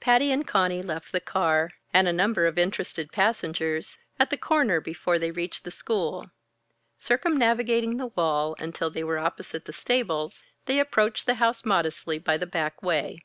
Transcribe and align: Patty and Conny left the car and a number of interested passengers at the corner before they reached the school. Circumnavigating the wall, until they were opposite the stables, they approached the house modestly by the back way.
Patty 0.00 0.32
and 0.32 0.44
Conny 0.44 0.82
left 0.82 1.12
the 1.12 1.20
car 1.20 1.70
and 1.94 2.08
a 2.08 2.12
number 2.12 2.48
of 2.48 2.58
interested 2.58 3.12
passengers 3.12 3.96
at 4.18 4.28
the 4.28 4.36
corner 4.36 4.80
before 4.80 5.20
they 5.20 5.30
reached 5.30 5.62
the 5.62 5.70
school. 5.70 6.26
Circumnavigating 6.98 7.96
the 7.96 8.06
wall, 8.08 8.56
until 8.58 8.90
they 8.90 9.04
were 9.04 9.18
opposite 9.18 9.66
the 9.66 9.72
stables, 9.72 10.42
they 10.66 10.80
approached 10.80 11.26
the 11.26 11.36
house 11.36 11.64
modestly 11.64 12.18
by 12.18 12.36
the 12.36 12.44
back 12.44 12.82
way. 12.82 13.20